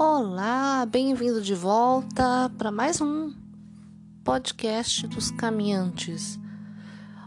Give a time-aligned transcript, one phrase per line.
[0.00, 3.34] Olá, bem-vindo de volta para mais um
[4.22, 6.38] podcast dos caminhantes.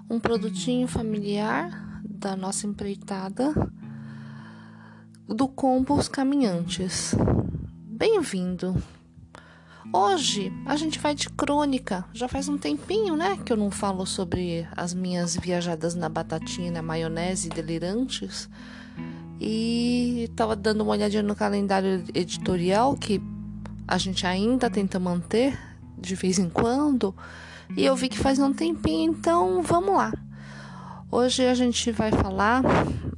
[0.10, 3.54] Um produtinho familiar da nossa empreitada
[5.28, 7.14] do combo Os Caminhantes.
[7.90, 8.82] Bem-vindo.
[9.92, 12.06] Hoje a gente vai de crônica.
[12.14, 16.72] Já faz um tempinho, né, que eu não falo sobre as minhas viajadas na batatinha
[16.72, 18.48] na maionese delirantes.
[19.44, 23.20] E estava dando uma olhadinha no calendário editorial que
[23.88, 25.58] a gente ainda tenta manter
[25.98, 27.16] de vez em quando.
[27.76, 30.14] E eu vi que faz um tempinho, então vamos lá.
[31.10, 32.62] Hoje a gente vai falar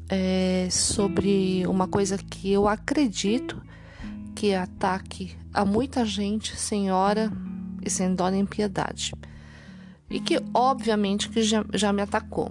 [0.08, 3.62] é, sobre uma coisa que eu acredito
[4.34, 7.34] que ataque a muita gente sem hora
[7.86, 9.14] e sem dó nem piedade.
[10.10, 12.50] E que obviamente que já, já me atacou.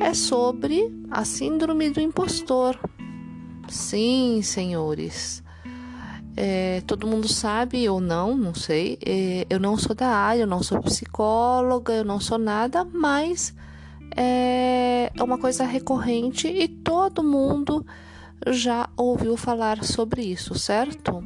[0.00, 2.78] É sobre a síndrome do impostor,
[3.68, 5.42] Sim, senhores.
[6.36, 8.98] É, todo mundo sabe ou não, não sei.
[9.04, 13.54] É, eu não sou da área, eu não sou psicóloga, eu não sou nada, mas
[14.16, 17.86] é, é uma coisa recorrente e todo mundo
[18.48, 21.24] já ouviu falar sobre isso, certo?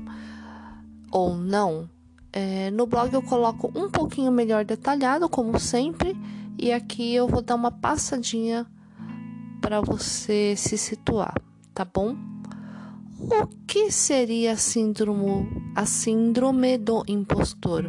[1.11, 1.89] Ou não?
[2.31, 6.15] É, no blog eu coloco um pouquinho melhor detalhado, como sempre,
[6.59, 8.67] e aqui eu vou dar uma passadinha
[9.63, 11.35] para você se situar
[11.79, 12.17] tá bom?
[13.21, 17.87] O que seria a síndrome, a síndrome do impostor?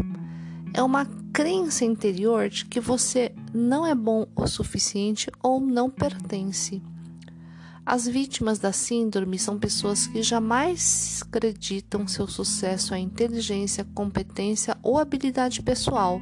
[0.76, 6.84] É uma crença interior de que você não é bom o suficiente ou não pertence.
[7.84, 15.00] As vítimas da síndrome são pessoas que jamais acreditam seu sucesso à inteligência, competência ou
[15.00, 16.22] habilidade pessoal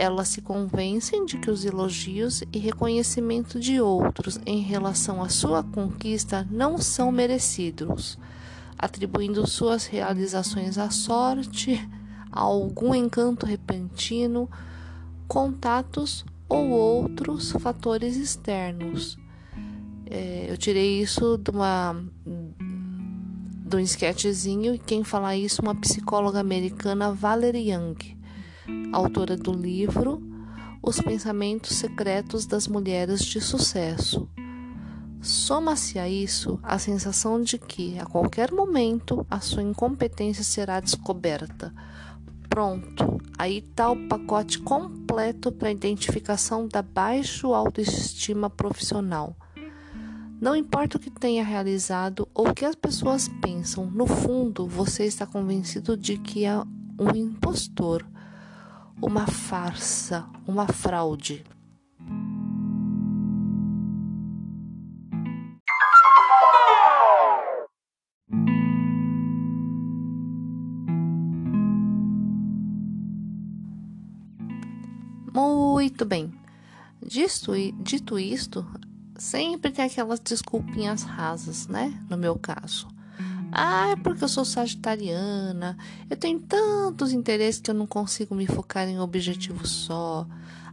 [0.00, 5.62] elas se convencem de que os elogios e reconhecimento de outros em relação à sua
[5.62, 8.18] conquista não são merecidos,
[8.78, 11.86] atribuindo suas realizações à sorte,
[12.32, 14.48] a algum encanto repentino,
[15.28, 19.18] contatos ou outros fatores externos.
[20.06, 22.02] É, eu tirei isso de uma
[23.66, 28.19] de um sketchzinho e quem fala isso uma psicóloga americana Valerie Young
[28.92, 30.22] autora do livro
[30.82, 34.28] Os Pensamentos Secretos das Mulheres de Sucesso.
[35.20, 41.74] Soma-se a isso a sensação de que, a qualquer momento, a sua incompetência será descoberta.
[42.48, 49.36] Pronto, aí está o pacote completo para a identificação da baixa autoestima profissional.
[50.40, 55.04] Não importa o que tenha realizado ou o que as pessoas pensam, no fundo você
[55.04, 56.58] está convencido de que é
[56.98, 58.04] um impostor
[59.02, 61.44] uma farsa, uma fraude.
[75.32, 76.32] Muito bem.
[77.02, 77.52] Dito,
[77.82, 78.66] dito isto,
[79.16, 81.98] sempre tem aquelas desculpinhas rasas, né?
[82.10, 82.86] No meu caso.
[83.52, 85.76] Ah, é porque eu sou sagitariana,
[86.08, 90.26] eu tenho tantos interesses que eu não consigo me focar em um objetivo só.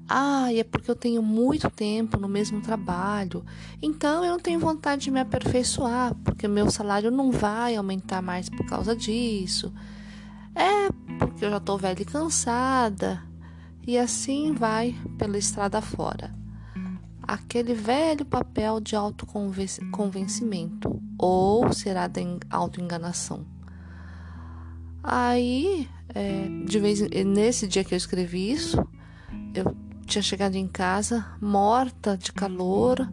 [0.08, 3.44] Ah, é porque eu tenho muito tempo no mesmo trabalho,
[3.82, 8.50] então eu não tenho vontade de me aperfeiçoar, porque meu salário não vai aumentar mais
[8.50, 9.74] por causa disso.
[10.56, 10.90] É
[11.20, 13.22] porque eu já estou velha e cansada.
[13.86, 16.34] E assim vai pela estrada fora.
[17.28, 23.46] Aquele velho papel de autoconvencimento ou será da autoenganação.
[25.04, 28.78] Aí, é, de vez nesse dia que eu escrevi isso,
[29.54, 29.75] eu
[30.06, 33.10] tinha chegado em casa morta de calor,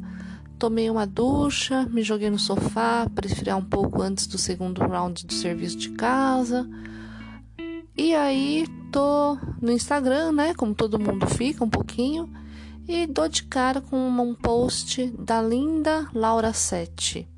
[0.58, 5.26] tomei uma ducha, me joguei no sofá para esfriar um pouco antes do segundo round
[5.26, 6.68] do serviço de casa.
[7.96, 12.30] E aí tô no Instagram, né, como todo mundo fica um pouquinho,
[12.86, 17.28] e dou de cara com um post da linda Laura Sete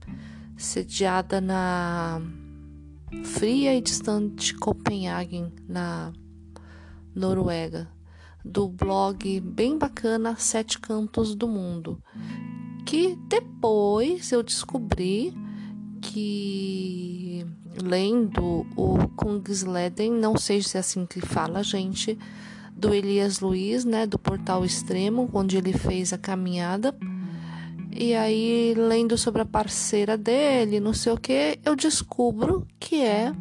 [0.56, 2.20] sediada na
[3.24, 6.12] fria e distante Copenhagen, na
[7.14, 7.88] Noruega,
[8.44, 12.02] do blog bem bacana Sete Cantos do Mundo,
[12.84, 15.34] que depois eu descobri
[16.00, 17.46] que
[17.82, 22.18] lendo o Kungsleden, não sei se é assim que fala, gente,
[22.76, 26.94] do Elias Luiz, né, do Portal Extremo, onde ele fez a caminhada.
[27.90, 33.32] E aí, lendo sobre a parceira dele, não sei o que, eu descubro que é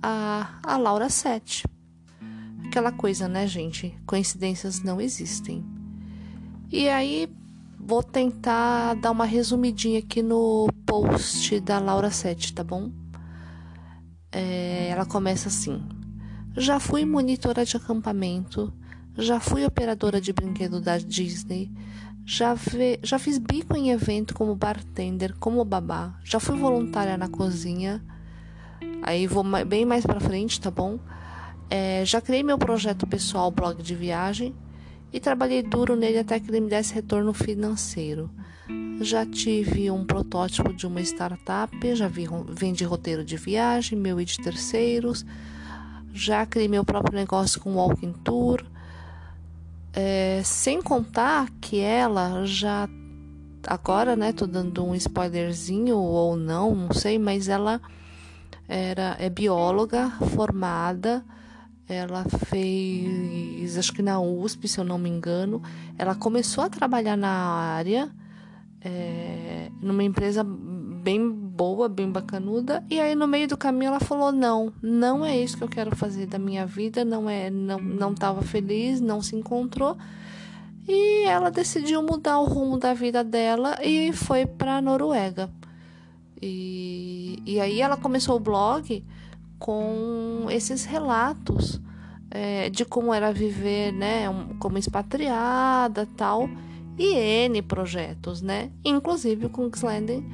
[0.00, 1.64] a, a Laura Sete.
[2.64, 3.92] Aquela coisa, né, gente?
[4.06, 5.64] Coincidências não existem.
[6.70, 7.28] E aí,
[7.76, 12.92] vou tentar dar uma resumidinha aqui no post da Laura Sete, tá bom?
[14.30, 15.82] É, ela começa assim:
[16.56, 18.72] Já fui monitora de acampamento,
[19.18, 21.70] já fui operadora de brinquedo da Disney,
[22.24, 22.56] já,
[23.02, 28.02] já fiz bico em evento como bartender, como babá, já fui voluntária na cozinha.
[29.02, 30.98] Aí vou bem mais para frente, tá bom?
[31.68, 34.54] É, já criei meu projeto pessoal, blog de viagem,
[35.12, 38.30] e trabalhei duro nele até que ele me desse retorno financeiro.
[39.00, 44.24] Já tive um protótipo de uma startup, já vi, vendi roteiro de viagem, meu e
[44.24, 45.24] de terceiros,
[46.16, 48.64] já criei meu próprio negócio com walking tour,
[49.92, 52.88] é, sem contar que ela já
[53.66, 57.80] agora, né, tô dando um spoilerzinho ou não, não sei, mas ela
[58.68, 61.24] era é bióloga formada
[61.88, 65.62] ela fez, acho que na USP, se eu não me engano.
[65.96, 68.10] Ela começou a trabalhar na área,
[68.80, 70.44] é, numa empresa
[71.06, 72.84] bem boa, bem bacanuda.
[72.90, 75.94] E aí no meio do caminho ela falou: "Não, não é isso que eu quero
[75.94, 79.96] fazer da minha vida, não é, não não estava feliz, não se encontrou".
[80.88, 85.48] E ela decidiu mudar o rumo da vida dela e foi para Noruega.
[86.42, 89.04] E, e aí ela começou o blog
[89.60, 91.80] com esses relatos
[92.30, 94.26] é, de como era viver, né,
[94.58, 96.48] como expatriada, tal,
[96.98, 100.24] e N projetos, né, inclusive com Xlanden,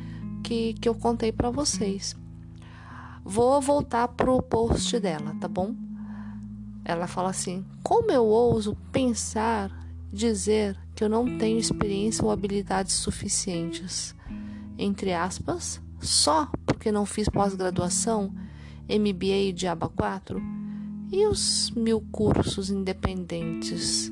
[0.43, 2.17] que, que eu contei para vocês.
[3.25, 5.75] Vou voltar pro post dela, tá bom?
[6.85, 9.71] Ela fala assim: Como eu ouso pensar,
[10.13, 14.15] dizer que eu não tenho experiência ou habilidades suficientes?
[14.77, 18.35] Entre aspas, só porque não fiz pós-graduação
[18.89, 20.43] MBA e Diaba 4?
[21.13, 24.11] E os mil cursos independentes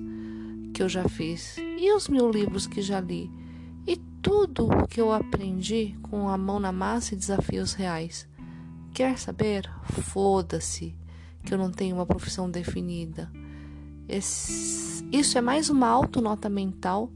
[0.72, 1.56] que eu já fiz?
[1.58, 3.30] E os mil livros que já li?
[3.86, 8.28] E tudo o que eu aprendi com a mão na massa e desafios reais?
[8.92, 9.70] Quer saber?
[9.84, 10.94] Foda-se
[11.44, 13.30] que eu não tenho uma profissão definida.
[14.08, 17.10] Esse, isso é mais uma autonota mental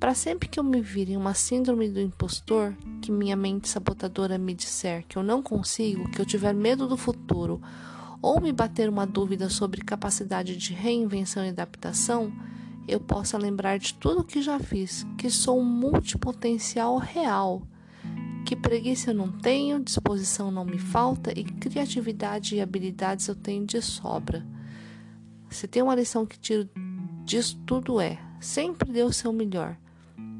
[0.00, 4.38] para sempre que eu me vir em uma síndrome do impostor, que minha mente sabotadora
[4.38, 7.60] me disser que eu não consigo, que eu tiver medo do futuro,
[8.22, 12.32] ou me bater uma dúvida sobre capacidade de reinvenção e adaptação,
[12.86, 17.62] eu possa lembrar de tudo que já fiz, que sou um multipotencial real,
[18.44, 23.64] que preguiça eu não tenho, disposição não me falta e criatividade e habilidades eu tenho
[23.64, 24.44] de sobra.
[25.48, 26.68] Se tem uma lição que tiro
[27.24, 29.76] disso tudo é: sempre dê o seu melhor.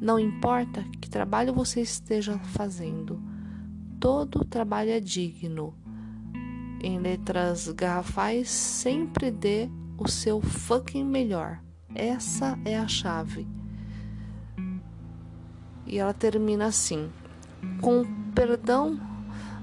[0.00, 3.22] Não importa que trabalho você esteja fazendo,
[4.00, 5.74] todo trabalho é digno.
[6.82, 11.62] Em letras garrafais, sempre dê o seu fucking melhor.
[11.94, 13.46] Essa é a chave.
[15.86, 17.10] E ela termina assim:
[17.80, 18.04] com
[18.34, 18.98] perdão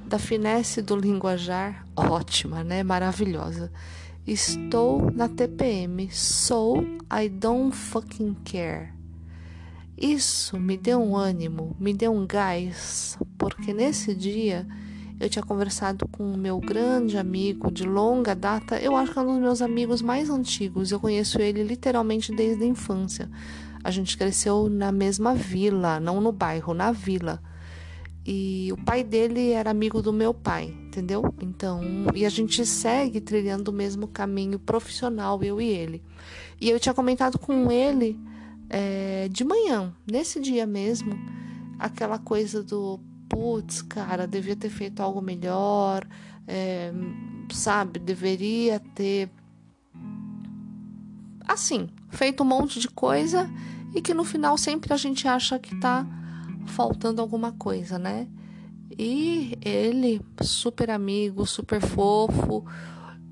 [0.05, 2.83] da finesse do linguajar, ótima, né?
[2.83, 3.71] Maravilhosa.
[4.25, 8.93] Estou na TPM, so I don't fucking care.
[9.97, 14.67] Isso me deu um ânimo, me deu um gás, porque nesse dia
[15.19, 19.21] eu tinha conversado com o meu grande amigo de longa data, eu acho que é
[19.21, 23.29] um dos meus amigos mais antigos, eu conheço ele literalmente desde a infância.
[23.83, 27.41] A gente cresceu na mesma vila, não no bairro, na vila.
[28.25, 31.33] E o pai dele era amigo do meu pai, entendeu?
[31.41, 31.81] Então,
[32.13, 36.03] e a gente segue trilhando o mesmo caminho profissional, eu e ele.
[36.59, 38.19] E eu tinha comentado com ele
[38.69, 41.17] é, de manhã, nesse dia mesmo,
[41.79, 46.07] aquela coisa do putz, cara, devia ter feito algo melhor,
[46.47, 46.91] é,
[47.51, 49.29] sabe, deveria ter
[51.47, 53.49] assim, feito um monte de coisa
[53.95, 56.05] e que no final sempre a gente acha que tá
[56.67, 58.27] faltando alguma coisa, né?
[58.99, 62.65] E ele, super amigo, super fofo,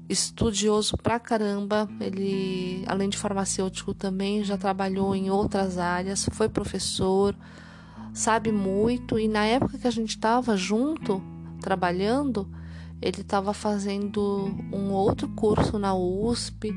[0.08, 1.90] estudioso pra caramba.
[2.00, 7.36] Ele, além de farmacêutico, também já trabalhou em outras áreas, foi professor,
[8.16, 9.20] sabe muito.
[9.20, 11.22] E na época que a gente estava junto,
[11.60, 12.50] trabalhando,
[13.02, 16.74] ele estava fazendo um outro curso na USP.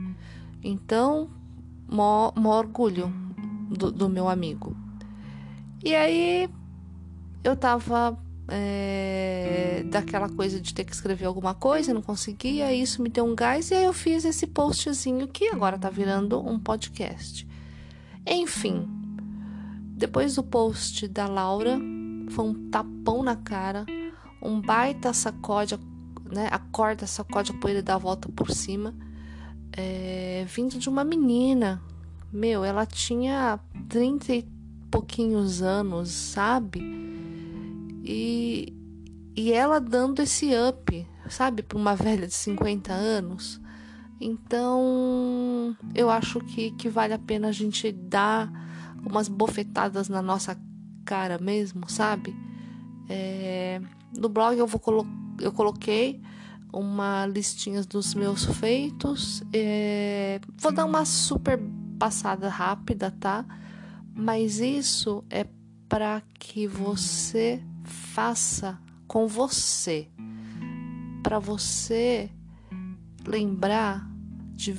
[0.62, 1.30] Então,
[1.88, 3.10] mó, orgulho
[3.70, 4.76] do, do meu amigo.
[5.82, 6.50] E aí
[7.44, 8.18] eu tava
[8.48, 13.34] é, daquela coisa de ter que escrever alguma coisa, não conseguia, isso me deu um
[13.34, 17.46] gás e aí eu fiz esse postzinho que agora tá virando um podcast.
[18.26, 18.97] Enfim,
[19.98, 21.78] depois do post da Laura,
[22.30, 23.84] foi um tapão na cara,
[24.40, 25.76] um baita sacode,
[26.30, 26.48] né?
[26.52, 28.94] Acorda, sacode a poeira e dá a volta por cima,
[29.72, 31.82] é, vindo de uma menina.
[32.32, 34.48] Meu, ela tinha 30 e
[34.88, 36.80] pouquinhos anos, sabe?
[38.04, 38.72] E,
[39.34, 43.60] e ela dando esse up, sabe, para uma velha de 50 anos.
[44.20, 48.50] Então, eu acho que, que vale a pena a gente dar
[49.04, 50.58] umas bofetadas na nossa
[51.04, 52.34] cara mesmo, sabe?
[53.08, 53.80] É,
[54.16, 55.06] no blog eu, vou colo
[55.40, 56.20] eu coloquei
[56.72, 59.42] uma listinha dos meus feitos.
[59.52, 61.58] É, vou dar uma super
[61.98, 63.44] passada rápida, tá?
[64.14, 65.46] Mas isso é
[65.88, 70.08] para que você faça com você,
[71.22, 72.30] para você
[73.26, 74.06] lembrar
[74.54, 74.76] de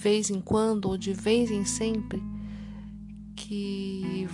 [0.00, 2.29] vez em quando ou de vez em sempre
[3.50, 4.28] que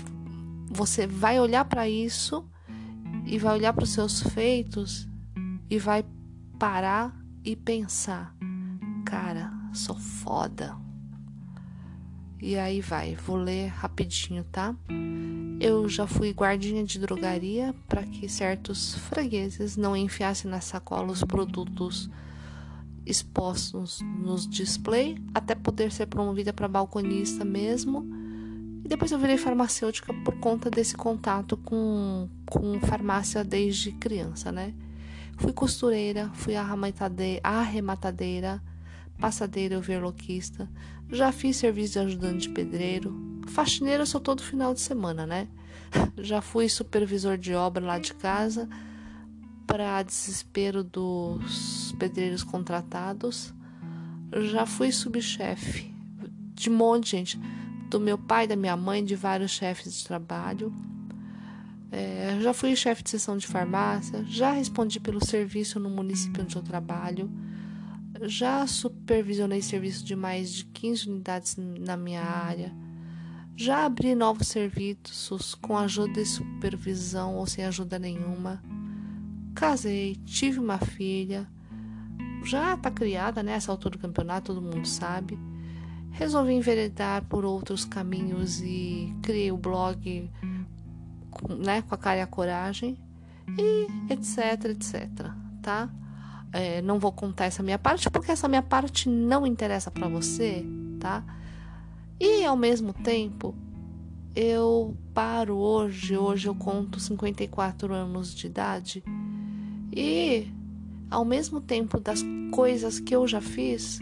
[0.69, 2.47] você vai olhar para isso
[3.25, 5.09] e vai olhar para os seus feitos
[5.71, 6.05] e vai
[6.59, 8.37] parar e pensar:
[9.07, 10.77] cara, sou foda.
[12.43, 14.77] E aí vai, vou ler rapidinho, tá?
[15.59, 21.25] Eu já fui guardinha de drogaria para que certos fregueses não enfiassem na sacola os
[21.25, 22.11] produtos
[23.07, 28.26] expostos nos display, até poder ser promovida para balconista mesmo.
[28.87, 34.73] E depois eu virei farmacêutica por conta desse contato com, com farmácia desde criança, né?
[35.39, 38.63] Fui costureira, fui arrematadeira,
[39.19, 40.71] passadeira overloquista,
[41.11, 45.49] já fiz serviço de ajudante de pedreiro, Faxineira só todo final de semana, né?
[46.23, 48.69] Já fui supervisor de obra lá de casa,
[49.67, 53.53] para desespero dos pedreiros contratados.
[54.53, 55.93] Já fui subchefe
[56.55, 57.41] de um monte de gente,
[57.99, 60.73] do meu pai, da minha mãe, de vários chefes de trabalho.
[61.91, 66.57] É, já fui chefe de sessão de farmácia, já respondi pelo serviço no município onde
[66.57, 67.31] eu trabalho,
[68.23, 72.73] já supervisionei serviço de mais de 15 unidades na minha área
[73.59, 78.63] já abri novos serviços com ajuda e supervisão ou sem ajuda nenhuma.
[79.55, 81.49] Casei, tive uma filha.
[82.45, 85.39] Já está criada nessa né, altura do campeonato, todo mundo sabe.
[86.11, 90.31] Resolvi enveredar por outros caminhos e criei o blog
[91.59, 92.99] né, com a cara e a coragem
[93.59, 95.31] e etc, etc,
[95.63, 95.91] tá?
[96.53, 100.65] É, não vou contar essa minha parte porque essa minha parte não interessa para você,
[100.99, 101.23] tá?
[102.19, 103.55] E ao mesmo tempo,
[104.35, 109.05] eu paro hoje, hoje eu conto 54 anos de idade,
[109.95, 110.51] e
[111.11, 112.21] ao mesmo tempo das
[112.53, 113.99] coisas que eu já fiz,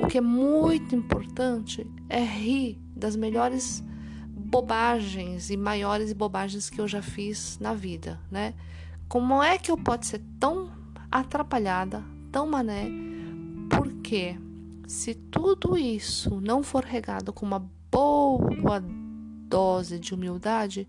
[0.00, 3.82] o que é muito importante é rir das melhores
[4.48, 8.54] bobagens e maiores bobagens que eu já fiz na vida, né?
[9.08, 10.70] Como é que eu posso ser tão
[11.10, 12.88] atrapalhada, tão mané?
[13.70, 14.38] Porque
[14.86, 18.82] se tudo isso não for regado com uma boa
[19.48, 20.88] dose de humildade,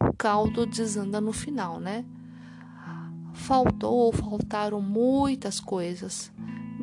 [0.00, 2.04] o caldo desanda no final, né?
[3.32, 6.32] Faltou ou faltaram muitas coisas.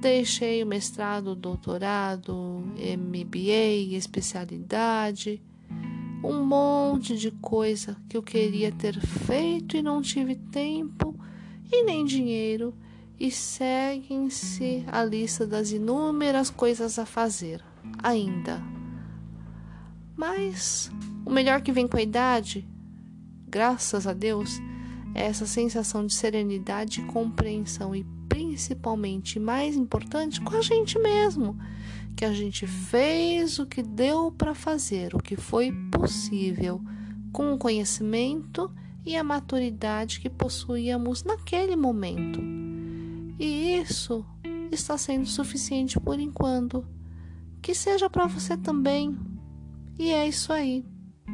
[0.02, 2.34] Deixei o mestrado, doutorado,
[2.76, 5.40] MBA, especialidade,
[6.24, 11.16] um monte de coisa que eu queria ter feito e não tive tempo
[11.72, 12.74] e nem dinheiro
[13.20, 17.64] e seguem-se a lista das inúmeras coisas a fazer
[18.02, 18.60] ainda.
[20.16, 20.92] Mas
[21.24, 22.68] o melhor que vem com a idade,
[23.48, 24.60] graças a Deus,
[25.14, 28.04] é essa sensação de serenidade compreensão e
[28.52, 31.58] principalmente, mais importante, com a gente mesmo,
[32.18, 36.82] que a gente fez o que deu para fazer, o que foi possível,
[37.32, 38.70] com o conhecimento
[39.06, 42.42] e a maturidade que possuíamos naquele momento.
[43.40, 44.26] E isso
[44.70, 46.86] está sendo suficiente por enquanto.
[47.62, 49.18] Que seja para você também.
[49.98, 50.84] E é isso aí.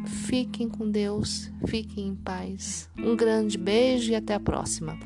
[0.05, 2.87] Fiquem com Deus, fiquem em paz.
[2.95, 4.99] Um grande beijo e até a próxima.